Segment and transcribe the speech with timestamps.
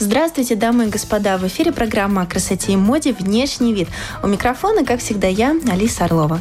[0.00, 1.38] Здравствуйте, дамы и господа!
[1.38, 3.88] В эфире программа о красоте и моде «Внешний вид».
[4.22, 6.40] У микрофона, как всегда, я, Алиса Орлова.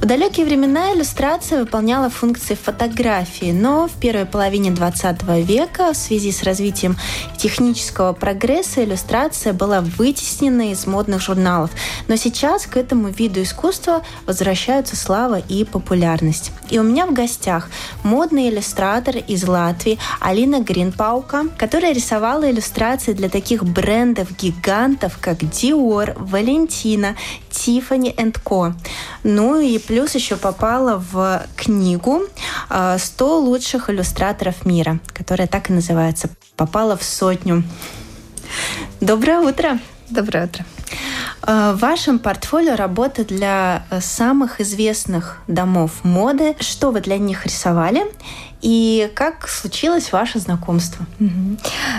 [0.00, 6.32] В далекие времена иллюстрация выполняла функции фотографии, но в первой половине 20 века в связи
[6.32, 6.96] с развитием
[7.36, 11.70] технического прогресса иллюстрация была вытеснена из модных журналов.
[12.08, 16.52] Но сейчас к этому виду искусства возвращаются слава и популярность.
[16.70, 17.68] И у меня в гостях
[18.02, 26.16] модный иллюстратор из Латвии Алина Гринпаука, которая рисовала иллюстрации иллюстрации для таких брендов-гигантов, как Dior,
[26.16, 27.14] Valentina,
[27.50, 28.74] Tiffany Co.
[29.22, 32.22] Ну и плюс еще попала в книгу
[32.70, 36.28] «100 а, лучших иллюстраторов мира», которая так и называется.
[36.56, 37.64] Попала в сотню.
[39.00, 39.78] Доброе утро!
[40.08, 40.64] Доброе утро!
[41.42, 46.54] А, в вашем портфолио работа для самых известных домов моды.
[46.60, 48.04] Что вы для них рисовали?
[48.64, 51.04] И как случилось ваше знакомство?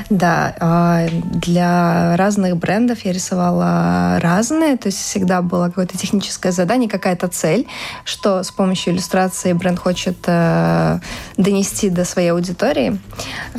[0.09, 6.89] Да, а, для разных брендов я рисовала разные, то есть всегда было какое-то техническое задание,
[6.89, 7.67] какая-то цель,
[8.03, 10.99] что с помощью иллюстрации бренд хочет э,
[11.37, 12.99] донести до своей аудитории.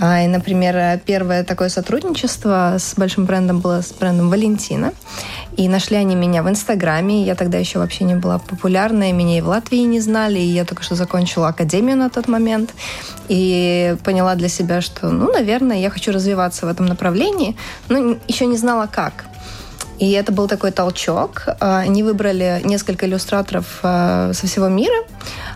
[0.01, 4.93] А, и, например, первое такое сотрудничество с большим брендом было с брендом Валентина.
[5.57, 7.23] И нашли они меня в Инстаграме.
[7.23, 10.39] Я тогда еще вообще не была популярной, меня и в Латвии не знали.
[10.39, 12.75] И я только что закончила академию на тот момент.
[13.28, 17.56] И поняла для себя, что, ну, наверное, я хочу развиваться в этом направлении,
[17.89, 19.27] но еще не знала как.
[19.98, 21.44] И это был такой толчок.
[21.61, 25.05] А, они выбрали несколько иллюстраторов а, со всего мира,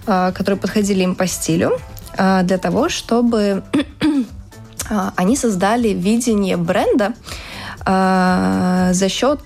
[0.06, 1.78] а, которые подходили им по стилю,
[2.16, 3.62] для того, чтобы
[5.16, 7.14] они создали видение бренда,
[7.86, 9.40] за счет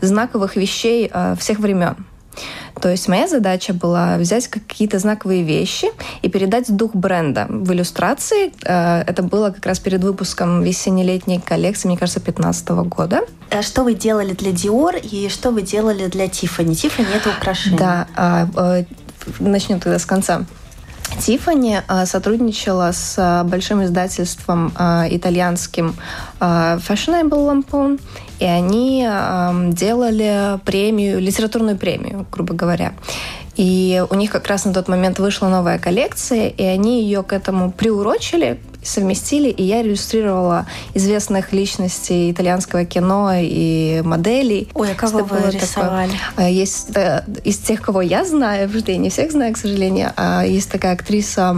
[0.00, 1.96] знаковых вещей всех времен.
[2.80, 5.88] То есть моя задача была взять какие-то знаковые вещи
[6.22, 8.52] и передать дух бренда в иллюстрации.
[8.64, 13.20] Э, это было как раз перед выпуском весенне-летней коллекции, мне кажется, 2015 года.
[13.50, 16.72] А что вы делали для Dior и что вы делали для Tiffany?
[16.72, 17.78] Tiffany— это украшение.
[17.78, 18.84] Да, а, э,
[19.38, 20.44] начнем тогда с конца.
[21.20, 24.68] Тифани сотрудничала с большим издательством
[25.08, 25.96] итальянским
[26.38, 27.98] Fashionable Lampoon,
[28.38, 29.06] и они
[29.72, 32.92] делали премию, литературную премию, грубо говоря.
[33.56, 37.32] И у них как раз на тот момент вышла новая коллекция, и они ее к
[37.32, 44.68] этому приурочили, совместили, и я иллюстрировала известных личностей итальянского кино и моделей.
[44.74, 46.12] Ой, а кого вы рисовали?
[46.36, 46.50] Такое.
[46.50, 50.12] Есть э, из тех, кого я знаю, потому что я не всех знаю, к сожалению,
[50.16, 51.56] а есть такая актриса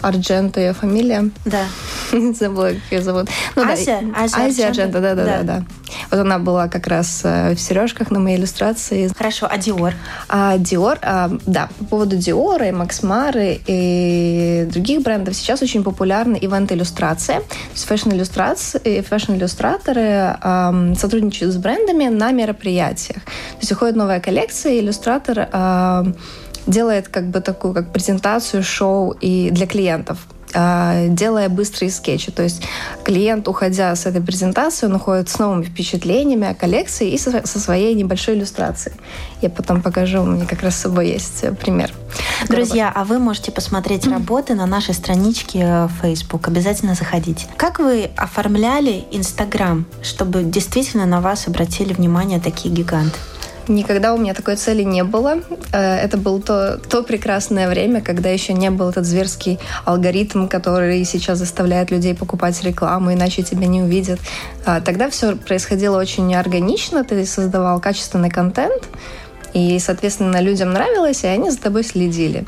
[0.00, 1.30] Ардженто ее фамилия.
[1.44, 1.64] Да.
[2.38, 3.28] Забыла, как ее зовут.
[3.56, 4.00] Ну, Ася?
[4.02, 4.24] Да.
[4.24, 5.64] Ася, Ася Ардженто, да, да, да, да.
[6.10, 9.10] Вот она была как раз э, в сережках на моей иллюстрации.
[9.16, 9.94] Хорошо, а Диор?
[10.28, 15.82] А Диор, а, да, по поводу Диора и Макс Мары и других брендов сейчас очень
[15.82, 17.40] популярна ивент-иллюстрация.
[17.40, 23.22] То есть фэшн-иллюстрации, фэшн-иллюстраторы а, сотрудничают с брендами на мероприятиях.
[23.24, 26.06] То есть уходит новая коллекция, и иллюстратор а,
[26.66, 30.18] делает как бы такую как презентацию, шоу и для клиентов
[30.54, 32.30] а, делая быстрые скетчи.
[32.32, 32.62] То есть
[33.04, 37.60] клиент, уходя с этой презентации, он уходит с новыми впечатлениями о коллекции и со, со
[37.60, 38.96] своей небольшой иллюстрацией.
[39.42, 41.92] Я потом покажу, у меня как раз с собой есть э, пример.
[42.48, 46.48] Друзья, а вы можете посмотреть работы на нашей страничке э, Facebook.
[46.48, 47.46] Обязательно заходите.
[47.56, 53.18] Как вы оформляли Инстаграм, чтобы действительно на вас обратили внимание такие гиганты?
[53.68, 55.40] Никогда у меня такой цели не было.
[55.72, 61.04] Э, это было то, то прекрасное время, когда еще не был этот зверский алгоритм, который
[61.04, 64.20] сейчас заставляет людей покупать рекламу, иначе тебя не увидят.
[64.64, 68.82] А, тогда все происходило очень неорганично, ты создавал качественный контент,
[69.54, 72.44] и, соответственно, людям нравилось, и они за тобой следили.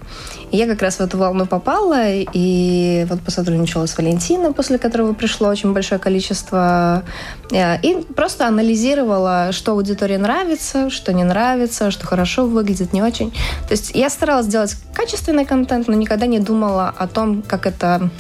[0.51, 5.15] И я как раз в эту волну попала, и вот посотрудничала с Валентиной, после которого
[5.15, 7.03] пришло очень большое количество,
[7.51, 13.31] э, и просто анализировала, что аудитории нравится, что не нравится, что хорошо выглядит, не очень.
[13.67, 18.11] То есть я старалась сделать качественный контент, но никогда не думала о том, как это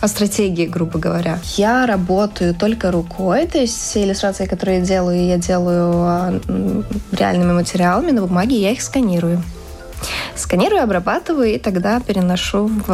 [0.00, 1.38] о стратегии, грубо говоря.
[1.56, 6.40] Я работаю только рукой, то есть все иллюстрации, которые я делаю, я делаю а,
[7.12, 9.42] реальными материалами на бумаге, я их сканирую.
[10.34, 12.86] Сканирую, обрабатываю и тогда переношу в,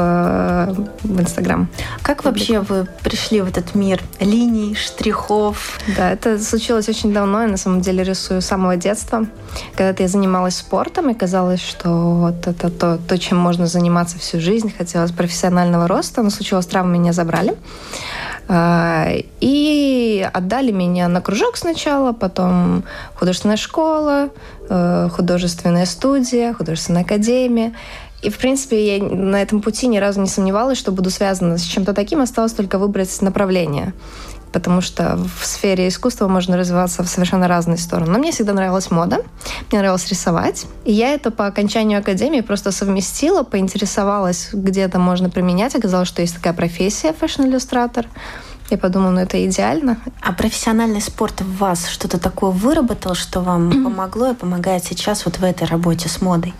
[1.03, 1.69] в Инстаграм.
[2.03, 5.81] Как вообще вы пришли в этот мир линий, штрихов?
[5.97, 7.43] Да, это случилось очень давно.
[7.43, 9.26] Я на самом деле рисую с самого детства.
[9.76, 14.41] Когда-то я занималась спортом, и казалось, что вот это то, то, чем можно заниматься всю
[14.41, 14.73] жизнь.
[14.76, 17.56] Хотелось профессионального роста, но случилось травма, меня забрали.
[18.49, 19.09] А,
[19.41, 22.85] и отдали меня на кружок сначала, потом
[23.15, 24.31] художественная школа,
[24.69, 27.73] э, художественная студия, художественная академия.
[28.23, 31.62] И, в принципе, я на этом пути ни разу не сомневалась, что буду связана с
[31.62, 32.21] чем-то таким.
[32.21, 33.93] Осталось только выбрать направление.
[34.53, 38.13] Потому что в сфере искусства можно развиваться в совершенно разные стороны.
[38.13, 39.23] Но мне всегда нравилась мода,
[39.71, 40.67] мне нравилось рисовать.
[40.85, 45.75] И я это по окончанию академии просто совместила, поинтересовалась, где это можно применять.
[45.75, 48.06] Оказалось, что есть такая профессия fashion-иллюстратор.
[48.73, 49.99] Я подумала, ну это идеально.
[50.23, 55.37] А профессиональный спорт в вас что-то такое выработал, что вам помогло и помогает сейчас вот
[55.37, 56.55] в этой работе с модой?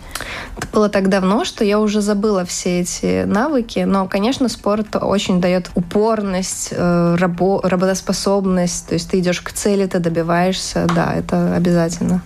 [0.55, 3.79] Это было так давно, что я уже забыла все эти навыки.
[3.79, 8.89] Но, конечно, спорт очень дает упорность, э, рабо работоспособность.
[8.89, 10.85] То есть ты идешь к цели, ты добиваешься.
[10.93, 12.21] Да, это обязательно.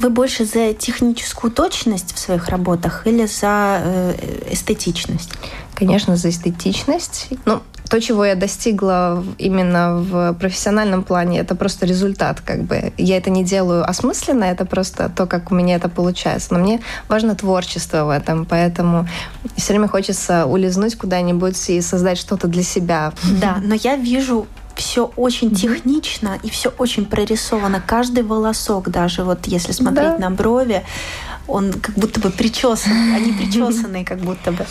[0.00, 4.14] Вы больше за техническую точность в своих работах или за э,
[4.50, 5.32] эстетичность?
[5.74, 7.28] Конечно, за эстетичность.
[7.44, 12.92] Ну, то, чего я достигла именно в профессиональном плане, это просто результат, как бы.
[12.96, 16.54] Я это не делаю осмысленно, это просто то, как у меня это получается.
[16.54, 19.08] Но мне важно творчество в этом, поэтому
[19.56, 23.12] все время хочется улизнуть куда-нибудь и создать что-то для себя.
[23.40, 24.46] Да, но я вижу
[24.76, 27.82] все очень технично и все очень прорисовано.
[27.84, 30.18] Каждый волосок, даже вот если смотреть да.
[30.18, 30.84] на брови,
[31.48, 34.66] он как будто бы причесан, они причесанные как будто бы.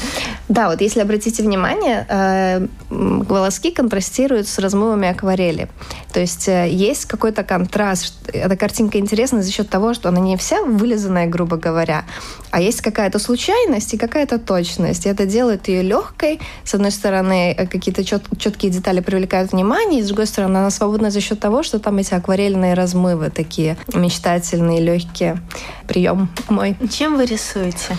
[0.49, 5.69] Да, вот если обратите внимание, э, волоски контрастируют с размывами акварели.
[6.13, 8.15] То есть э, есть какой-то контраст.
[8.31, 12.05] Эта картинка интересна за счет того, что она не вся вылизанная, грубо говоря,
[12.51, 15.05] а есть какая-то случайность и какая-то точность.
[15.05, 16.39] И это делает ее легкой.
[16.63, 20.69] С одной стороны, э, какие-то чет четкие детали привлекают внимание, и с другой стороны, она
[20.69, 25.41] свободна за счет того, что там эти акварельные размывы такие мечтательные, легкие.
[25.87, 26.89] Прием мой мой.
[26.89, 27.97] Чем вы рисуете?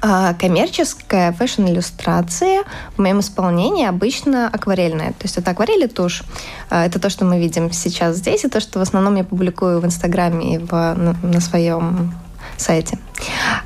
[0.00, 2.64] А, коммерческая фэшн-иллюстрация
[2.96, 5.10] в моем исполнении обычно акварельная.
[5.10, 6.22] То есть это акварель и тушь.
[6.70, 9.80] А, это то, что мы видим сейчас здесь, и то, что в основном я публикую
[9.80, 12.14] в Инстаграме и в, на, на своем
[12.62, 12.98] сайте.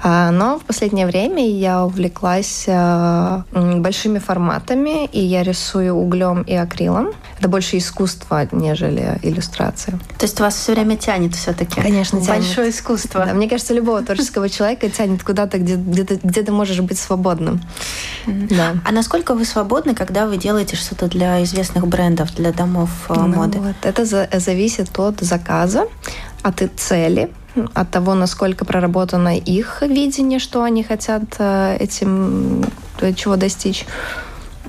[0.02, 6.54] А, но в последнее время я увлеклась а, большими форматами, и я рисую углем и
[6.54, 7.12] акрилом.
[7.38, 9.98] Это больше искусство, нежели иллюстрация.
[10.18, 11.80] То есть вас все время тянет все-таки?
[11.80, 12.44] Конечно, тянет.
[12.44, 13.26] Большое искусство.
[13.26, 16.98] Да, мне кажется, любого творческого человека тянет куда-то, где, где, ты, где ты можешь быть
[16.98, 17.60] свободным.
[18.26, 18.74] Да.
[18.84, 23.36] А насколько вы свободны, когда вы делаете что-то для известных брендов, для домов а, ну,
[23.36, 23.58] моды?
[23.58, 23.76] Вот.
[23.82, 25.86] Это за, зависит от заказа,
[26.42, 27.30] от цели,
[27.74, 32.64] от того, насколько проработано их видение, что они хотят э, этим,
[33.00, 33.86] э, чего достичь.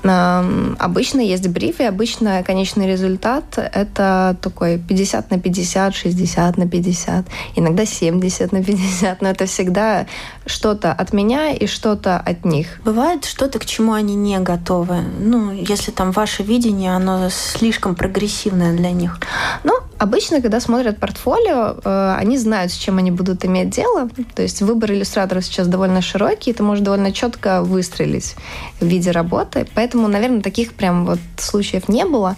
[0.02, 7.24] Обычно есть бриф, и обычно конечный результат– это такой 50 на 50, 60 на 50,
[7.56, 10.06] иногда 70 на 50, но это всегда
[10.46, 12.80] что-то от меня и что-то от них.
[12.84, 15.00] Бывает что-то, к чему они не готовы?
[15.20, 19.18] Ну, если там ваше видение, оно слишком прогрессивное для них?
[19.64, 24.08] Ну, Обычно, когда смотрят портфолио, э, они знают, с чем они будут иметь дело.
[24.36, 28.36] То есть выбор иллюстраторов сейчас довольно широкий, и ты можешь довольно четко выстрелить
[28.80, 29.66] в виде работы.
[29.74, 32.36] Поэтому, наверное, таких прям вот случаев не было.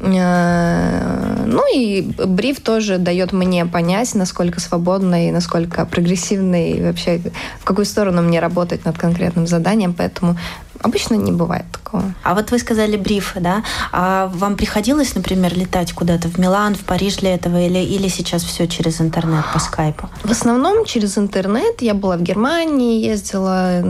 [0.00, 7.20] Э, ну и бриф тоже дает мне понять, насколько свободно и насколько прогрессивно и вообще
[7.60, 9.94] в какую сторону мне работать над конкретным заданием.
[9.94, 10.36] Поэтому
[10.82, 12.14] Обычно не бывает такого.
[12.22, 13.62] А вот вы сказали брифы, да?
[13.92, 18.44] А вам приходилось, например, летать куда-то в Милан, в Париж для этого, или, или сейчас
[18.44, 20.08] все через интернет по скайпу?
[20.22, 21.80] В основном через интернет.
[21.80, 23.82] Я была в Германии, ездила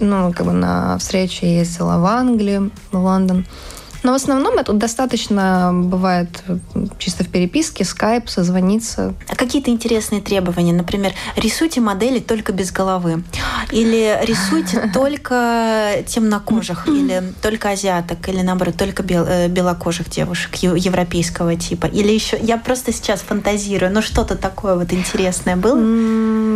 [0.00, 3.44] ну, как бы на встречи, ездила в Англию, в Лондон.
[4.02, 6.42] Но в основном это достаточно бывает
[6.98, 9.14] чисто в переписке, скайп, созвониться.
[9.28, 10.72] А какие-то интересные требования?
[10.72, 13.24] Например, рисуйте модели только без головы.
[13.72, 21.56] Или рисуйте только темнокожих, или только азиаток, или наоборот, только бел, э, белокожих девушек европейского
[21.56, 21.86] типа.
[21.86, 25.78] Или еще, я просто сейчас фантазирую, но что-то такое вот интересное было?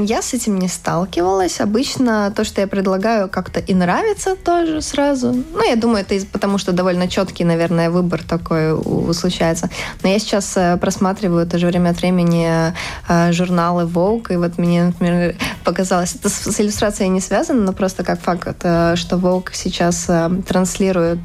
[0.04, 1.60] Я с этим не сталкивалась.
[1.60, 5.32] Обычно то, что я предлагаю, как-то и нравится тоже сразу.
[5.32, 8.76] Ну, я думаю, это потому, что довольно четко четкий, наверное, выбор такой
[9.14, 9.70] случается.
[10.02, 12.72] Но я сейчас э, просматриваю тоже время от времени
[13.08, 15.34] э, журналы Vogue, и вот мне, например,
[15.64, 21.20] показалось, это с иллюстрацией не связано, но просто как факт, что Vogue сейчас э, транслирует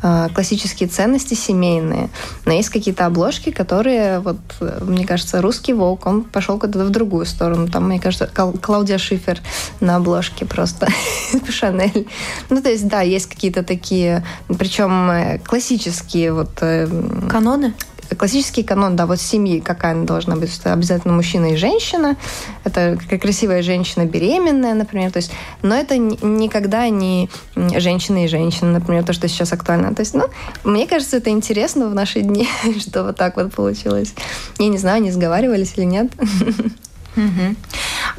[0.00, 2.10] классические ценности семейные.
[2.44, 4.36] Но есть какие-то обложки, которые, вот,
[4.80, 7.68] мне кажется, русский волк, он пошел куда-то в другую сторону.
[7.68, 9.40] Там, мне кажется, Клаудия Шифер
[9.80, 10.88] на обложке просто
[11.48, 12.06] Шанель.
[12.50, 16.50] Ну, то есть, да, есть какие-то такие, причем э, классические вот...
[16.60, 16.86] Э,
[17.28, 17.74] Каноны?
[18.14, 22.16] Классический канон, да, вот семьи, какая она должна быть, что обязательно мужчина и женщина,
[22.64, 25.32] это как красивая женщина беременная, например, то есть,
[25.62, 29.94] но это никогда не женщина и женщина, например, то, что сейчас актуально.
[29.94, 30.24] То есть, ну,
[30.64, 32.46] мне кажется, это интересно в наши дни,
[32.78, 34.14] что вот так вот получилось.
[34.58, 36.12] Я не знаю, не сговаривались или нет.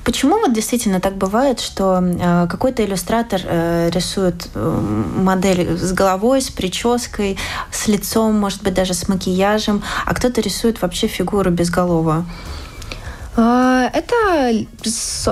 [0.04, 4.82] Почему вот действительно так бывает, что э, какой-то иллюстратор э, рисует э,
[5.16, 7.38] модель с головой, с прической,
[7.72, 12.25] с лицом, может быть, даже с макияжем, а кто-то рисует вообще фигуру безголовую?
[13.36, 14.66] А, это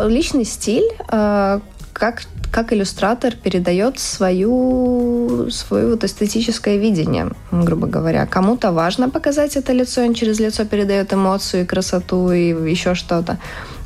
[0.08, 1.62] личный стиль, а,
[1.94, 2.24] как
[2.56, 8.26] как иллюстратор передает свою, свое вот эстетическое видение, грубо говоря.
[8.26, 13.40] Кому-то важно показать это лицо, он через лицо передает эмоцию и красоту и еще что-то.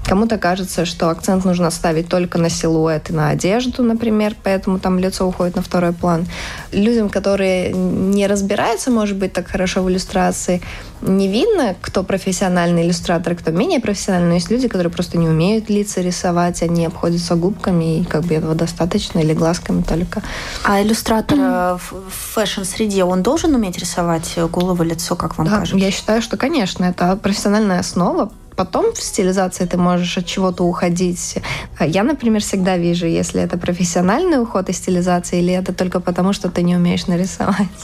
[0.09, 4.97] Кому-то кажется, что акцент нужно ставить только на силуэт и на одежду, например, поэтому там
[4.97, 6.25] лицо уходит на второй план.
[6.71, 10.63] Людям, которые не разбираются, может быть, так хорошо в иллюстрации,
[11.03, 14.29] не видно, кто профессиональный иллюстратор, кто менее профессиональный.
[14.29, 18.33] Но есть люди, которые просто не умеют лица рисовать, они обходятся губками, и как бы
[18.33, 20.23] этого достаточно, или глазками только.
[20.63, 21.77] А иллюстратор mm-hmm.
[21.77, 25.77] в фэшн-среде, он должен уметь рисовать голову, лицо, как вам да, кажется?
[25.77, 31.37] Я считаю, что, конечно, это профессиональная основа, потом в стилизации ты можешь от чего-то уходить.
[31.79, 36.49] Я, например, всегда вижу, если это профессиональный уход из стилизации, или это только потому, что
[36.49, 37.79] ты не умеешь нарисовать.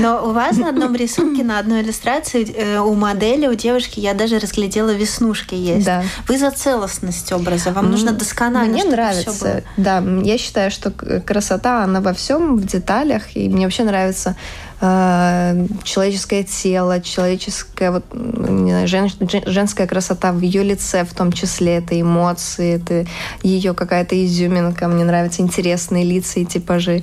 [0.00, 4.12] Но у вас на одном рисунке, на одной иллюстрации э, у модели, у девушки, я
[4.12, 5.86] даже разглядела веснушки есть.
[5.86, 6.02] Да.
[6.26, 8.72] Вы за целостность образа, вам нужно досконально.
[8.72, 10.02] Мне нравится, да.
[10.24, 14.34] Я считаю, что красота, она во всем, в деталях, и мне вообще нравится
[14.80, 19.10] Э, человеческое тело, человеческая вот, не знаю, жен,
[19.46, 23.06] женская красота в ее лице, в том числе это эмоции, это
[23.42, 24.88] ее какая-то изюминка.
[24.88, 27.02] Мне нравятся интересные лица и типажи.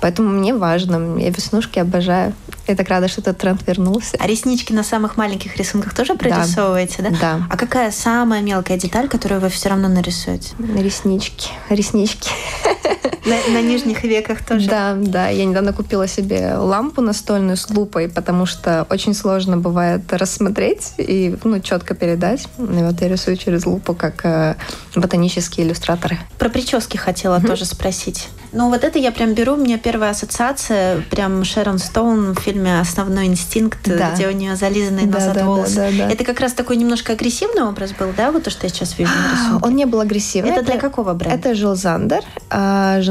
[0.00, 1.18] Поэтому мне важно.
[1.18, 2.34] Я веснушки обожаю.
[2.66, 4.16] Я так рада, что этот тренд вернулся.
[4.18, 7.10] А реснички на самых маленьких рисунках тоже прорисовываете, да?
[7.20, 7.46] Да.
[7.50, 10.50] А какая самая мелкая деталь, которую вы все равно нарисуете?
[10.58, 11.50] Реснички.
[11.68, 12.30] Реснички.
[13.24, 14.68] На, на нижних веках тоже?
[14.68, 15.28] Да, да.
[15.28, 21.36] Я недавно купила себе лампу настольную с лупой, потому что очень сложно бывает рассмотреть и
[21.42, 22.46] ну, четко передать.
[22.58, 24.56] И вот я рисую через лупу, как э,
[24.94, 26.18] ботанические иллюстраторы.
[26.38, 27.46] Про прически хотела mm-hmm.
[27.46, 28.28] тоже спросить.
[28.54, 33.26] Ну, вот это я прям беру, мне первая ассоциация, прям Шерон Стоун в фильме «Основной
[33.26, 34.12] инстинкт», да.
[34.14, 35.74] где у нее зализанный да, назад да, волосы.
[35.74, 36.12] Да, да, да.
[36.12, 39.10] Это как раз такой немножко агрессивный образ был, да, вот то, что я сейчас вижу
[39.12, 39.66] на рисунке?
[39.66, 40.52] Он не был агрессивный.
[40.52, 41.36] Это, это для какого бренда?
[41.36, 42.22] Это Жиль Зандер.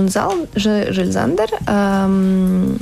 [0.03, 1.49] А, Жензал, Жиль Зандер.
[1.67, 2.77] Эм,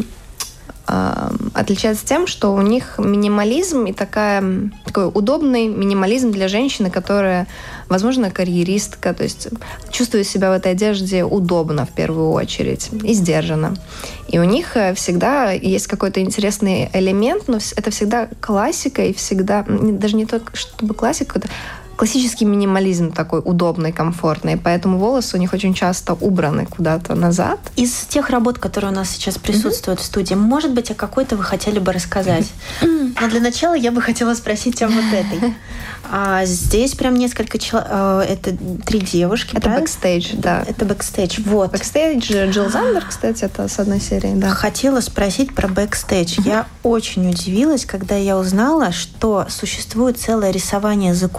[1.54, 4.44] отличается тем, что у них минимализм и такая,
[4.86, 7.48] такой удобный минимализм для женщины, которая,
[7.88, 9.48] возможно, карьеристка, то есть
[9.90, 13.75] чувствует себя в этой одежде удобно в первую очередь и сдержанно.
[14.28, 19.66] И у них э, всегда есть какой-то интересный элемент, но это всегда классика и всегда,
[19.68, 21.48] даже не только чтобы классика, это
[22.01, 27.60] классический минимализм такой удобный, комфортный, поэтому волосы у них очень часто убраны куда-то назад.
[27.75, 30.03] Из тех работ, которые у нас сейчас присутствуют mm-hmm.
[30.03, 32.48] в студии, может быть, о какой-то вы хотели бы рассказать?
[32.81, 33.17] Mm-hmm.
[33.22, 35.53] Но для начала я бы хотела спросить о вот этой.
[36.13, 39.81] А здесь прям несколько человек, э, это три девушки, Это правильно?
[39.81, 40.63] бэкстейдж, да.
[40.67, 41.72] Это бэкстейдж, вот.
[41.72, 44.50] Бэкстейдж, Jil Sander, кстати, это с одной серии, да.
[44.50, 46.39] Хотела спросить про бэкстейдж.
[46.39, 46.48] Mm-hmm.
[46.48, 51.29] Я очень удивилась, когда я узнала, что существует целое рисование за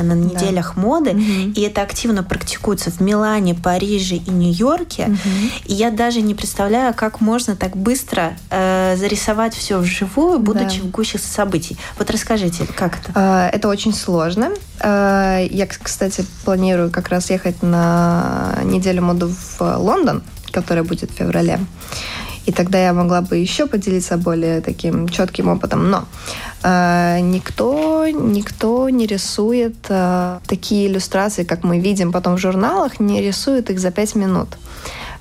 [0.00, 0.82] кулисья на неделях да.
[0.82, 1.52] моды, mm-hmm.
[1.54, 5.04] и это активно практикуется в Милане, Париже и Нью-Йорке.
[5.04, 5.62] Mm-hmm.
[5.66, 10.86] И я даже не представляю, как можно так быстро э, зарисовать все вживую, будучи да.
[10.86, 11.76] в гуще событий.
[11.98, 13.12] Вот расскажите, как это?
[13.14, 14.50] А, это очень сложно.
[14.80, 21.14] Э, я, кстати, планирую как раз ехать на неделю моду в Лондон, которая будет в
[21.14, 21.58] феврале.
[22.46, 25.90] И тогда я могла бы еще поделиться более таким четким опытом.
[25.90, 26.04] Но
[26.62, 33.22] э, никто, никто не рисует э, такие иллюстрации, как мы видим потом в журналах, не
[33.22, 34.48] рисует их за пять минут.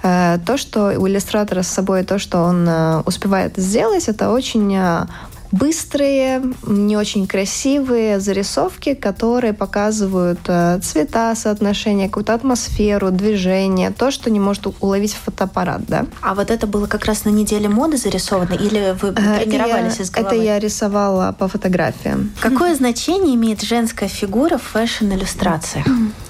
[0.01, 4.73] Э, то, что у иллюстратора с собой, то, что он э, успевает сделать, это очень
[4.75, 5.05] э,
[5.51, 14.29] быстрые, не очень красивые зарисовки, которые показывают э, цвета, соотношение, какую-то атмосферу, движение, то, что
[14.29, 16.05] не может уловить фотоаппарат, да.
[16.21, 20.01] А вот это было как раз на неделе моды зарисовано, или вы э, тренировались это
[20.01, 20.35] я, из головы?
[20.35, 22.31] Это я рисовала по фотографиям.
[22.39, 25.85] Какое значение имеет женская фигура в фэшн-иллюстрациях?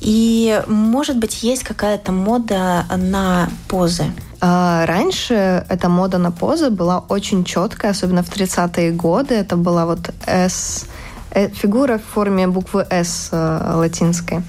[0.00, 4.04] И, может быть, есть какая-то мода на позы?
[4.40, 9.34] А раньше эта мода на позы была очень четкая, особенно в 30-е годы.
[9.34, 10.86] Это была вот S,
[11.30, 14.42] э, фигура в форме буквы S э, латинской.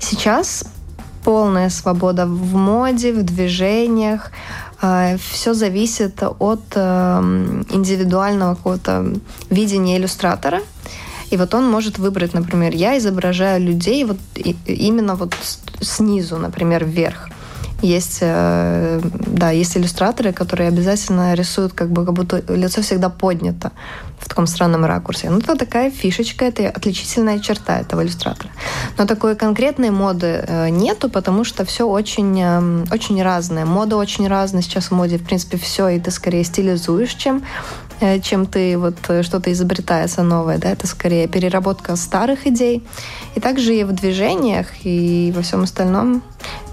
[0.00, 0.64] Сейчас
[1.24, 4.32] полная свобода в моде, в движениях.
[4.80, 9.14] А, Все зависит от эм, индивидуального какого-то
[9.50, 10.60] видения иллюстратора.
[11.30, 14.18] И вот он может выбрать, например, я изображаю людей вот
[14.66, 15.34] именно вот
[15.80, 17.28] снизу, например, вверх.
[17.80, 23.70] Есть, э, да, есть иллюстраторы, которые обязательно рисуют, как бы как будто лицо всегда поднято
[24.18, 25.30] в таком странном ракурсе.
[25.30, 28.50] Ну, это такая фишечка, это отличительная черта этого иллюстратора.
[28.96, 33.64] Но такой конкретной моды э, нету, потому что все очень, эм, очень разное.
[33.64, 34.62] Мода очень разная.
[34.62, 37.44] Сейчас в моде, в принципе, все, и ты скорее стилизуешь, чем
[38.22, 42.86] чем ты вот э, что-то изобретается новое, да, это скорее переработка старых идей.
[43.34, 46.22] И также и в движениях, и во всем остальном.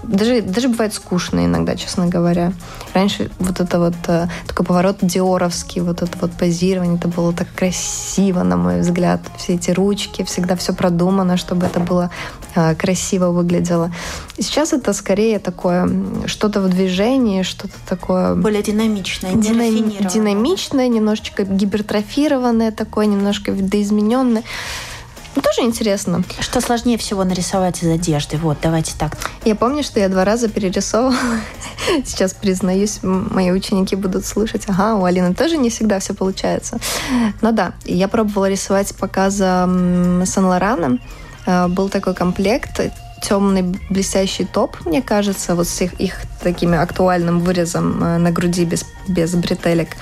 [0.02, 2.52] Даже, даже бывает скучно иногда, честно говоря.
[2.94, 7.48] Раньше вот это вот э, такой поворот диоровский, вот это вот позирование, это было так
[7.54, 9.20] красиво, на мой взгляд.
[9.36, 12.10] Все эти ручки, всегда все продумано, чтобы это было
[12.78, 13.92] красиво выглядело.
[14.38, 15.88] И сейчас это скорее такое
[16.26, 18.34] что-то в движении, что-то такое...
[18.34, 20.08] Более динамичное, динам...
[20.08, 24.42] динамичное, немножечко гипертрофированное такое, немножко видоизмененное.
[25.34, 26.24] Ну, тоже интересно.
[26.40, 28.38] Что сложнее всего нарисовать из одежды?
[28.38, 29.12] Вот, давайте так.
[29.44, 31.14] Я помню, что я два раза перерисовывала.
[32.04, 34.64] Сейчас признаюсь, мои ученики будут слушать.
[34.66, 36.78] Ага, у Алины тоже не всегда все получается.
[37.42, 39.68] Но да, я пробовала рисовать показа
[40.24, 41.00] Сан-Лораном.
[41.44, 42.80] Э, был такой комплект
[43.22, 48.64] темный блестящий топ, мне кажется, вот с их, их таким актуальным вырезом э, на груди
[48.64, 49.96] без, без бретелек.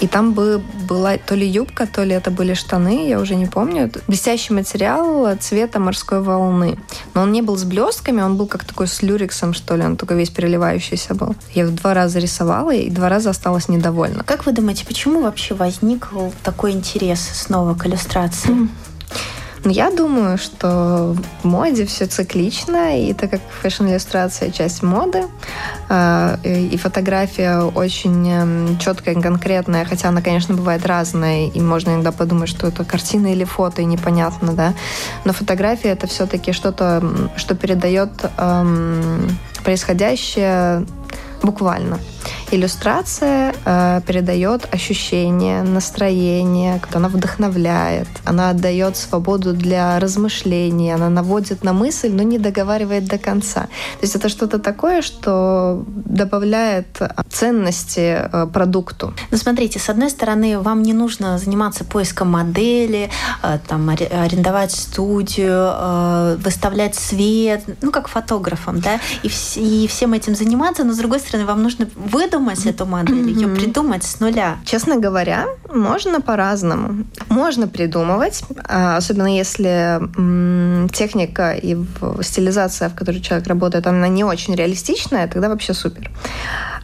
[0.00, 3.46] И там бы была то ли юбка, то ли это были штаны, я уже не
[3.46, 3.90] помню.
[4.08, 6.78] Блестящий материал цвета морской волны.
[7.14, 9.84] Но он не был с блестками, он был как такой с люрексом, что ли.
[9.84, 11.36] Он такой весь переливающийся был.
[11.54, 14.24] Я его два раза рисовала и два раза осталась недовольна.
[14.24, 16.08] Как вы думаете, почему вообще возник
[16.42, 18.50] такой интерес снова к иллюстрации?
[18.50, 18.68] Mm.
[19.62, 25.24] Но я думаю, что в моде все циклично, и так как фэшн-иллюстрация часть моды,
[25.88, 31.90] а, и фотография очень эм, четкая и конкретная, хотя она, конечно, бывает разная, и можно
[31.90, 34.72] иногда подумать, что это картина или фото, и непонятно, да.
[35.24, 37.02] Но фотография это все-таки что-то,
[37.36, 40.86] что передает эм, происходящее
[41.42, 41.98] буквально.
[42.50, 51.72] Иллюстрация э, передает ощущение, настроение, она вдохновляет, она отдает свободу для размышлений, она наводит на
[51.72, 53.62] мысль, но не договаривает до конца.
[53.62, 56.86] То есть это что-то такое, что добавляет
[57.30, 59.14] ценности э, продукту.
[59.30, 63.10] Ну, смотрите, с одной стороны, вам не нужно заниматься поиском модели,
[63.42, 70.12] э, там, арендовать студию, э, выставлять свет, ну, как фотографом, да, и, вс- и всем
[70.14, 74.58] этим заниматься, но, с другой стороны, вам нужно выдумать эту модель, ее придумать с нуля?
[74.64, 77.04] Честно говоря, можно по-разному.
[77.28, 80.00] Можно придумывать, а, особенно если
[80.92, 81.76] техника и
[82.22, 86.10] стилизация, в которой человек работает, она не очень реалистичная, тогда вообще супер.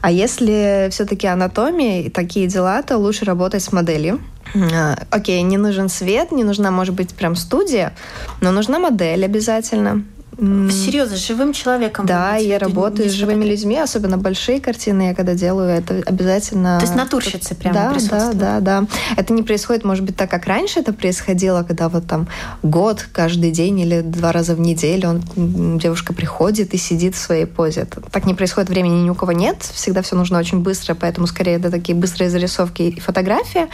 [0.00, 4.20] А если все-таки анатомия и такие дела, то лучше работать с моделью.
[4.54, 7.92] А, окей, не нужен свет, не нужна, может быть, прям студия,
[8.40, 10.04] но нужна модель обязательно.
[10.38, 12.04] Серьезно, живым человеком?
[12.04, 16.78] Да, я работаю с живыми людьми, особенно большие картины, я когда делаю, это обязательно...
[16.78, 17.96] То есть натурщицы прямо да?
[18.10, 18.86] Да, да, да.
[19.16, 22.28] Это не происходит, может быть, так, как раньше это происходило, когда вот там
[22.62, 27.46] год, каждый день или два раза в неделю он, девушка приходит и сидит в своей
[27.46, 27.82] позе.
[27.82, 31.26] Это, так не происходит, времени ни у кого нет, всегда все нужно очень быстро, поэтому
[31.26, 33.68] скорее это такие быстрые зарисовки и фотографии,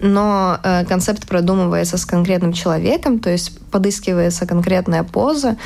[0.00, 5.56] но э, концепт продумывается с конкретным человеком, то есть подыскивается конкретная поза,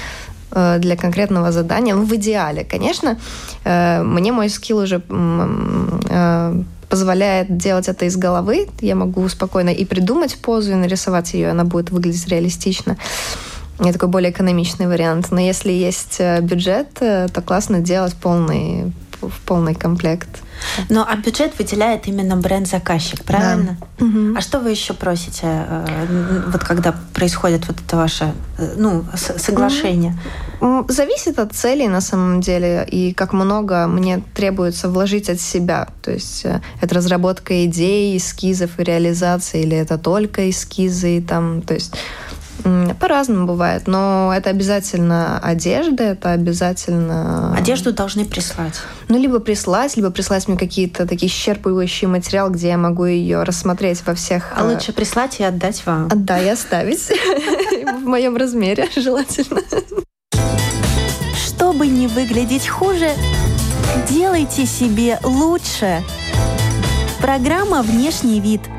[0.50, 1.94] для конкретного задания.
[1.94, 3.18] Ну, в идеале, конечно,
[3.64, 8.68] э, мне мой скилл уже э, позволяет делать это из головы.
[8.80, 12.96] Я могу спокойно и придумать позу, и нарисовать ее, она будет выглядеть реалистично.
[13.78, 15.30] Это такой более экономичный вариант.
[15.30, 18.92] Но если есть бюджет, то классно делать полный,
[19.28, 20.28] в полный комплект.
[20.88, 23.76] Но а бюджет выделяет именно бренд-заказчик, правильно?
[23.98, 24.06] Да.
[24.06, 24.36] Угу.
[24.36, 30.18] А что вы еще просите, э, вот когда происходит вот это ваше э, ну, соглашение?
[30.88, 35.88] Зависит от целей на самом деле, и как много мне требуется вложить от себя.
[36.02, 41.62] То есть э, это разработка идей, эскизов и реализации, или это только эскизы, и там,
[41.62, 41.94] то есть
[43.00, 47.54] по-разному бывает, но это обязательно одежда, это обязательно...
[47.56, 48.74] Одежду должны прислать.
[49.08, 54.04] Ну, либо прислать, либо прислать мне какие-то такие исчерпывающие материал, где я могу ее рассмотреть
[54.06, 54.52] во всех...
[54.56, 56.08] А лучше прислать и отдать вам.
[56.14, 57.08] Да, и оставить
[58.02, 59.60] в моем размере желательно.
[61.46, 63.10] Чтобы не выглядеть хуже,
[64.08, 66.02] делайте себе лучше.
[67.20, 68.60] Программа «Внешний вид»–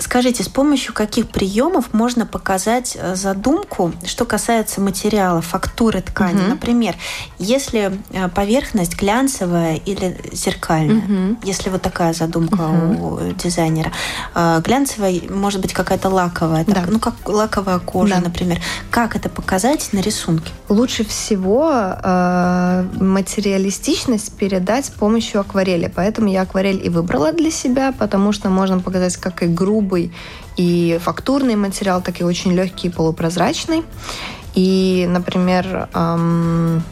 [0.00, 6.40] Скажите, с помощью каких приемов можно показать э, задумку, что касается материала, фактуры ткани?
[6.40, 6.48] Угу.
[6.48, 6.94] Например,
[7.38, 11.38] если э, поверхность глянцевая или зеркальная, угу.
[11.44, 13.14] если вот такая задумка угу.
[13.14, 13.92] у дизайнера.
[14.34, 16.84] Э, глянцевая может быть какая-то лаковая, да.
[16.88, 18.20] ну как лаковая кожа, да.
[18.22, 18.60] например.
[18.90, 20.52] Как это показать на рисунке?
[20.68, 25.92] Лучше всего э, материалистичность передать с помощью акварели.
[25.94, 29.46] Поэтому я акварель и выбрала для себя, потому что можно показать как и
[29.90, 30.12] грубый
[30.56, 33.82] и фактурный материал, так и очень легкий и полупрозрачный.
[34.54, 36.82] И, например, эм,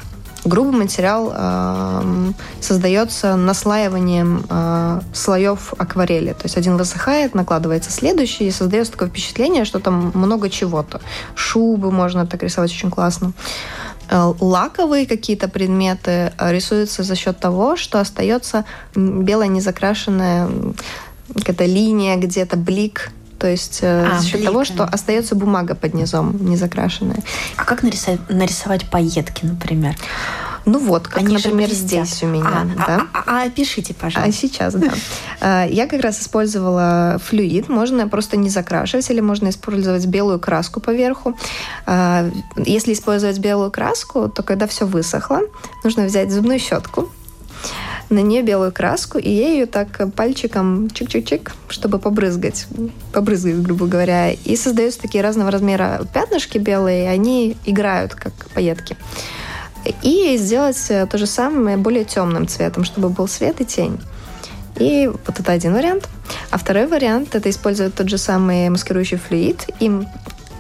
[0.45, 6.33] грубый материал э, создается наслаиванием э, слоев акварели.
[6.33, 11.01] То есть один высыхает, накладывается следующий, и создается такое впечатление, что там много чего-то.
[11.35, 13.33] Шубы можно так рисовать очень классно.
[14.11, 20.49] Э, лаковые какие-то предметы э, рисуются за счет того, что остается белая незакрашенная
[21.35, 25.75] какая-то линия, где-то блик то есть э, а, за счет блик, того, что остается бумага
[25.75, 27.23] под низом, не закрашенная.
[27.57, 29.95] А как нарисовать, нарисовать пайетки, например?
[30.65, 32.67] Ну вот, как, Они например, здесь у меня.
[32.77, 33.07] А, да?
[33.15, 34.29] а, а, а опишите, пожалуйста.
[34.29, 34.93] А сейчас, да.
[35.41, 37.69] Э, я как раз использовала флюид.
[37.69, 41.39] Можно просто не закрашивать, или можно использовать белую краску поверху.
[41.87, 45.41] Э, если использовать белую краску, то когда все высохло,
[45.85, 47.09] нужно взять зубную щетку,
[48.11, 52.67] на нее белую краску, и я ее так пальчиком чик-чик-чик, чтобы побрызгать,
[53.13, 54.33] побрызгать, грубо говоря.
[54.33, 58.97] И создаются такие разного размера пятнышки белые, и они играют, как пайетки.
[60.03, 63.99] И сделать то же самое более темным цветом, чтобы был свет и тень.
[64.77, 66.09] И вот это один вариант.
[66.51, 70.07] А второй вариант– это использовать тот же самый маскирующий флюид, им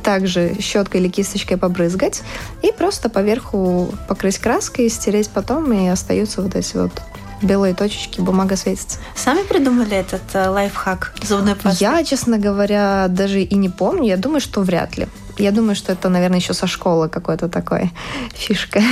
[0.03, 2.23] также щеткой или кисточкой побрызгать
[2.63, 6.93] и просто поверху покрыть краской, стереть потом, и остаются вот эти вот
[7.42, 8.98] белые точечки, бумага светится.
[9.14, 11.85] Сами придумали этот э, лайфхак зубной пасты?
[11.85, 14.09] Я, честно говоря, даже и не помню.
[14.09, 15.09] Я думаю, что вряд ли.
[15.38, 17.92] Я думаю, что это, наверное, еще со школы какой-то такой
[18.35, 18.83] фишка.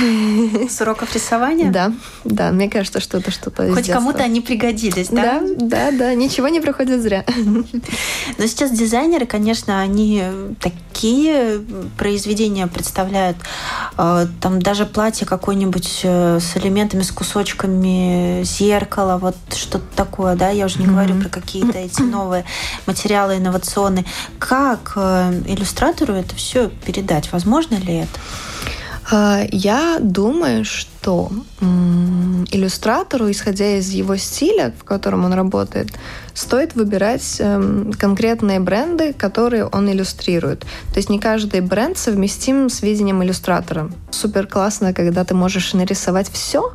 [0.69, 1.71] С уроков рисования?
[1.71, 1.91] Да,
[2.23, 2.51] да.
[2.51, 5.41] Мне кажется, что это что-то Хоть кому-то они пригодились, да?
[5.41, 6.13] Да, да, да.
[6.15, 7.25] Ничего не проходит зря.
[8.37, 10.23] Но сейчас дизайнеры, конечно, они
[10.61, 11.61] такие
[11.97, 13.37] произведения представляют.
[13.97, 20.49] Э, там даже платье какое-нибудь э, с элементами, с кусочками зеркала, вот что-то такое, да?
[20.49, 22.45] Я уже не говорю про какие-то эти новые
[22.85, 24.05] материалы инновационные.
[24.39, 27.31] Как э, иллюстратору это все передать?
[27.33, 28.19] Возможно ли это?
[29.09, 31.31] А, я думаю, что
[32.51, 35.89] иллюстратору, исходя из его стиля, в котором он работает,
[36.33, 40.61] стоит выбирать эм, конкретные бренды, которые он иллюстрирует.
[40.61, 43.89] То есть не каждый бренд совместим с видением иллюстратора.
[44.11, 46.73] Супер классно, когда ты можешь нарисовать все,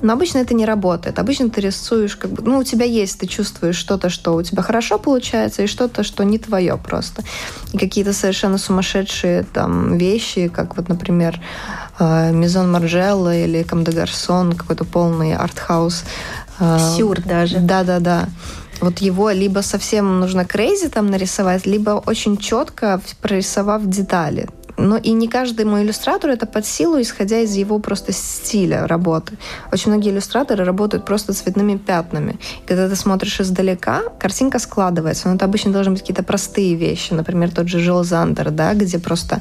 [0.00, 1.18] но обычно это не работает.
[1.18, 4.62] Обычно ты рисуешь, как бы, ну, у тебя есть, ты чувствуешь что-то, что у тебя
[4.62, 7.22] хорошо получается, и что-то, что не твое просто.
[7.72, 11.40] И какие-то совершенно сумасшедшие там вещи, как вот, например,
[12.00, 16.04] Maison Margiela или Comme des Garçons, какой-то полный артхаус.
[16.60, 17.58] Э, Сюр даже.
[17.58, 18.28] Да-да-да.
[18.80, 24.48] Вот его либо совсем нужно crazy там нарисовать, либо очень четко прорисовав детали.
[24.78, 29.36] Но и не каждому иллюстратору это под силу, исходя из его просто стиля работы.
[29.72, 32.38] Очень многие иллюстраторы работают просто цветными пятнами.
[32.66, 35.28] Когда ты смотришь издалека, картинка складывается.
[35.28, 37.12] Но это обычно должны быть какие-то простые вещи.
[37.12, 39.40] Например, тот же Jil Sander, да, где просто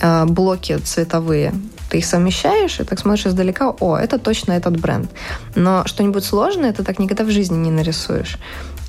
[0.00, 1.52] э, блоки цветовые
[1.88, 5.10] ты их совмещаешь и так смотришь издалека, о, это точно этот бренд.
[5.54, 8.38] Но что-нибудь сложное ты так никогда в жизни не нарисуешь.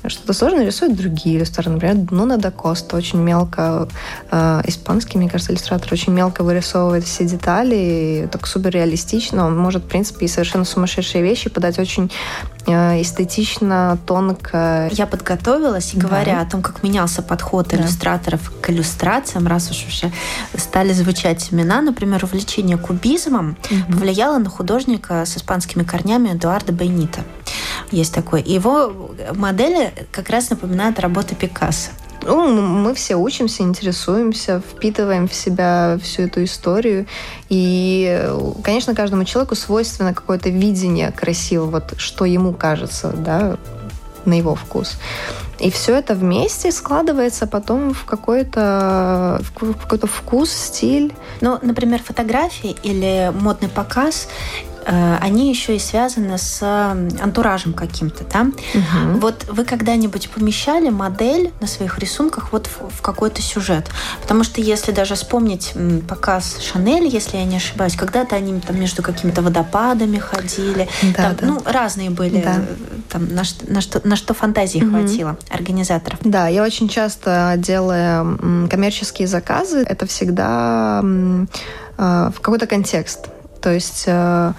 [0.06, 1.74] Что-то сложное рисуют другие иллюстраторы.
[1.74, 3.88] Например, Нуна да Коста очень мелко,
[4.30, 7.74] э, испанский, мне кажется, иллюстратор очень мелко вырисовывает все детали,
[8.24, 9.44] и так супер реалистично.
[9.46, 12.12] Он может, в принципе, и совершенно сумасшедшие вещи подать очень
[12.72, 14.88] эстетично, тонко.
[14.92, 16.06] Я подготовилась, и да.
[16.06, 17.76] говоря о том, как менялся подход да.
[17.76, 20.12] иллюстраторов к иллюстрациям, раз уж уже
[20.56, 23.92] стали звучать имена, например, увлечение кубизмом угу.
[23.92, 27.20] повлияло на художника с испанскими корнями Эдуарда Бейнита.
[27.90, 28.42] Есть такой.
[28.42, 31.90] Его модели как раз напоминают работы Пикассо.
[32.22, 37.06] Ну, мы все учимся, интересуемся, впитываем в себя всю эту историю.
[37.48, 38.28] И,
[38.62, 43.56] конечно, каждому человеку свойственно какое-то видение красивого, вот что ему кажется, да,
[44.24, 44.98] на его вкус.
[45.58, 51.12] И все это вместе складывается потом в какой-то в какой-то вкус, стиль.
[51.40, 54.28] Ну, например, фотографии или модный показ
[54.90, 56.62] они еще и связаны с
[57.20, 58.42] антуражем каким-то, да?
[58.42, 59.18] Угу.
[59.20, 63.90] Вот вы когда-нибудь помещали модель на своих рисунках вот в, в какой-то сюжет?
[64.22, 65.74] Потому что если даже вспомнить
[66.08, 71.36] показ Шанель, если я не ошибаюсь, когда-то они там между какими-то водопадами ходили, да, там,
[71.36, 71.46] да.
[71.46, 72.56] ну разные были, да.
[73.10, 74.90] там на, на что на что фантазии угу.
[74.90, 76.18] хватило организаторов.
[76.22, 83.28] Да, я очень часто делаю коммерческие заказы, это всегда э, в какой-то контекст.
[83.60, 84.52] То есть э,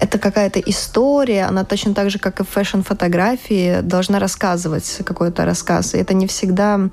[0.00, 5.94] это какая-то история, она точно так же, как и в фэшн-фотографии, должна рассказывать какой-то рассказ.
[5.94, 6.88] И это не всегда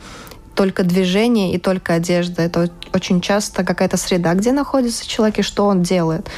[0.56, 2.44] только движение и только одежда.
[2.44, 6.30] Это очень часто какая-то среда, где находится человек и что он делает.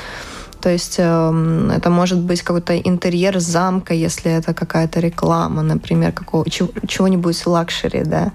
[0.62, 6.50] То есть э, это может быть какой-то интерьер замка, если это какая-то реклама, например, какого,
[6.50, 8.32] чего-нибудь luxury, да.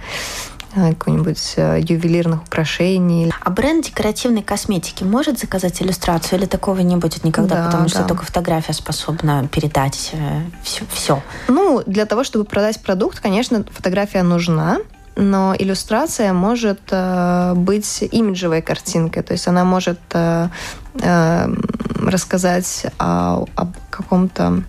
[0.75, 3.33] Э, какой-нибудь э, ювелирных украшений.
[3.41, 7.89] А бренд декоративной косметики может заказать иллюстрацию или такого не будет никогда, да, потому да.
[7.89, 10.15] что только фотография способна передать
[10.63, 11.23] все, э, все?
[11.49, 14.79] Ну, для того, чтобы продать продукт, конечно, фотография нужна,
[15.17, 20.49] но иллюстрация может э, быть имиджевой картинкой, то есть она может э,
[21.01, 21.55] э,
[21.99, 24.63] рассказать о, о каком-то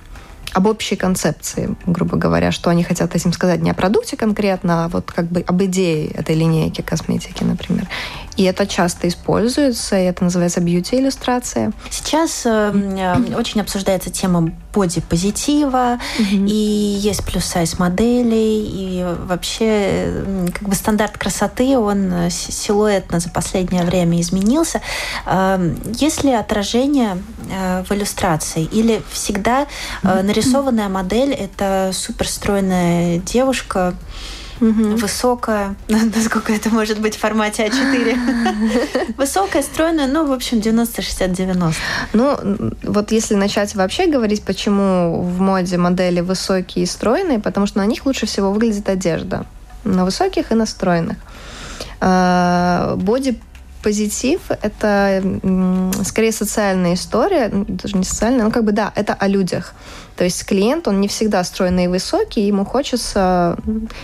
[0.53, 4.87] об общей концепции, грубо говоря, что они хотят этим сказать не о продукте конкретно, а
[4.89, 7.87] вот как бы об идее этой линейки косметики, например.
[8.37, 11.73] И это часто используется, и это называется бьюти-иллюстрация.
[11.89, 16.47] Сейчас э, очень обсуждается тема боди-позитива, mm-hmm.
[16.47, 23.83] и есть плюс-сайз моделей, и вообще как бы стандарт красоты, он э, силуэтно за последнее
[23.83, 24.81] время изменился.
[25.25, 27.17] Э, есть ли отражение
[27.51, 28.63] э, в иллюстрации?
[28.63, 29.67] Или всегда
[30.03, 33.93] э, нарисованная модель– это суперстройная девушка,
[34.61, 34.95] угу.
[34.95, 39.15] высокая, насколько это может быть в формате А4.
[39.17, 41.73] Высокая, стройная, ну, в общем, 90-60-90.
[42.13, 42.37] Ну,
[42.83, 47.85] вот если начать вообще говорить, почему в моде модели высокие и стройные, потому что на
[47.85, 49.45] них лучше всего выглядит одежда.
[49.83, 51.17] На высоких и на стройных.
[51.99, 53.39] А, боди
[53.81, 55.23] позитив— это
[56.03, 59.73] скорее социальная история, ну, даже не социальная, но как бы да, это о людях.
[60.15, 63.57] То есть клиент, он не всегда стройный и высокий, ему хочется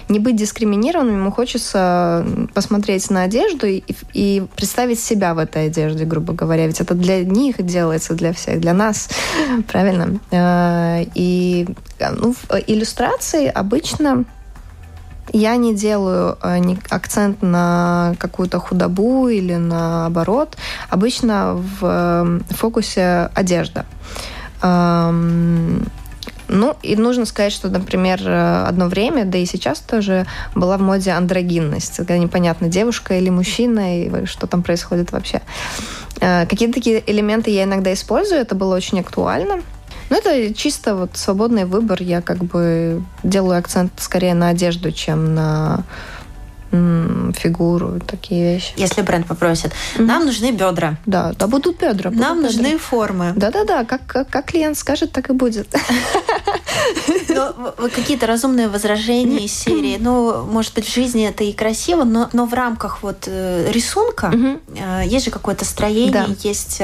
[0.10, 6.06] не быть дискриминированным, ему хочется посмотреть на одежду и, и представить себя в этой одежде,
[6.06, 6.66] грубо говоря.
[6.66, 9.10] Ведь это для них делается, для всех, для нас,
[9.68, 10.20] правильно?
[10.32, 11.68] Э, и
[12.00, 14.26] ну, в иллюстрации обычно
[15.34, 20.58] я не делаю э, акцент на какую-то худобу или наоборот.
[20.90, 23.86] Обычно в эм, фокусе одежда.
[24.62, 25.86] Эм,
[26.48, 31.12] ну, и нужно сказать, что, например, одно время, да и сейчас тоже была в моде
[31.12, 35.42] андрогинность, когда непонятно, девушка или мужчина, и что там происходит вообще.
[36.22, 39.62] Э, какие-то такие элементы я иногда использую, это было очень актуально.
[40.10, 42.02] Ну, это чисто вот свободный выбор.
[42.02, 45.84] Я как бы делаю акцент скорее на одежду, чем на
[46.70, 48.74] фигуру, такие вещи.
[48.76, 50.06] Если бренд попросит, mm-hmm.
[50.06, 50.98] нам нужны бедра.
[51.06, 52.10] Да, да, будут бедра.
[52.10, 52.52] Будут нам бедра.
[52.52, 53.34] нужны формы.
[53.36, 55.68] Да-да-да, как, как, как клиент скажет, так и будет.
[57.30, 62.30] Но какие-то разумные возражения из серии, ну, может быть, в жизни это и красиво, но,
[62.34, 65.08] но в рамках вот э, рисунка mm-hmm.
[65.08, 66.82] есть же какое-то строение, есть...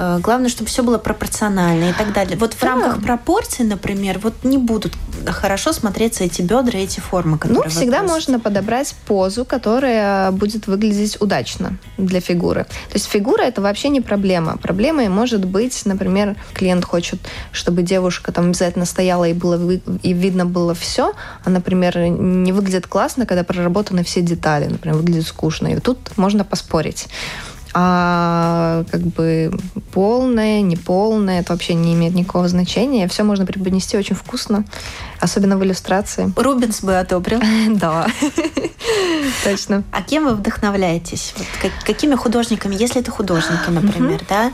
[0.00, 2.38] Э, главное, чтобы все было пропорционально и так далее.
[2.38, 2.68] Вот в да.
[2.68, 4.92] рамках пропорций, например, вот не будут
[5.26, 11.20] хорошо смотреться эти бедра, эти формы, которые Ну, всегда можно подобрать позу, которая будет выглядеть
[11.20, 12.64] удачно для фигуры.
[12.64, 14.56] То есть фигура это вообще не проблема.
[14.56, 17.18] Проблемой может быть, например, клиент хочет,
[17.50, 19.58] чтобы девушка там обязательно стояла и было
[20.02, 21.12] и видно было все,
[21.44, 25.66] а, например, не выглядит классно, когда проработаны все детали, например, выглядит скучно.
[25.68, 27.08] И тут можно поспорить.
[27.74, 29.52] А как бы
[29.92, 33.06] полное, неполное, это вообще не имеет никакого значения.
[33.08, 34.64] Все можно преподнести очень вкусно,
[35.20, 36.32] особенно в иллюстрации.
[36.36, 37.40] Рубинс бы одобрил.
[37.68, 38.06] Да,
[39.44, 39.84] точно.
[39.92, 41.34] А кем вы вдохновляетесь?
[41.84, 44.52] какими художниками, если это художники, например, да?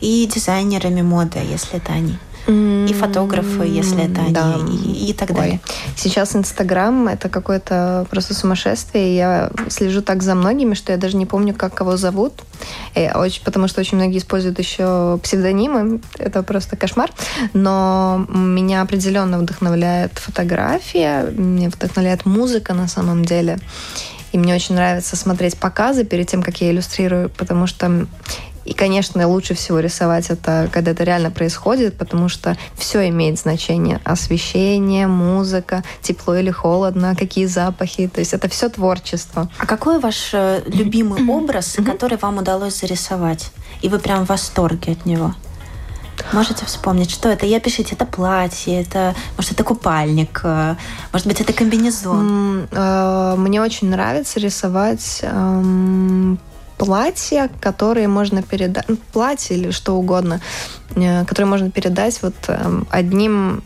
[0.00, 2.18] И дизайнерами моды, если это они?
[2.46, 4.56] И фотографы, если это они, да.
[4.70, 5.60] и, и так далее.
[5.64, 5.74] Ой.
[5.96, 9.16] Сейчас Инстаграм— это какое-то просто сумасшествие.
[9.16, 12.32] Я слежу так за многими, что я даже не помню, как кого зовут.
[12.94, 16.00] И очень, потому что очень многие используют еще псевдонимы.
[16.18, 17.10] Это просто кошмар.
[17.52, 23.58] Но меня определенно вдохновляет фотография, меня вдохновляет музыка на самом деле.
[24.32, 28.06] И мне очень нравится смотреть показы перед тем, как я иллюстрирую, потому что
[28.66, 34.00] и, конечно, лучше всего рисовать это, когда это реально происходит, потому что все имеет значение.
[34.04, 38.08] Освещение, музыка, тепло или холодно, какие запахи.
[38.08, 39.48] То есть это все творчество.
[39.58, 43.52] А какой ваш э, любимый образ, который вам удалось зарисовать?
[43.82, 45.34] И вы прям в восторге от него?
[46.32, 47.46] Можете вспомнить, что это?
[47.46, 50.74] Я пишите, это платье, это, может, это купальник, э,
[51.12, 52.66] может быть, это комбинезон.
[52.72, 56.40] Э, мне очень нравится рисовать эм,
[56.78, 60.40] платья, которые можно передать, ну, платье или что угодно,
[60.94, 63.62] э, которые можно передать вот эм, одним